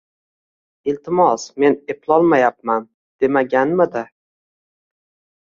Iltimos, 0.93 1.45
men 1.63 1.77
eplolmayapman 1.95 2.89
demaganmidi? 3.27 4.05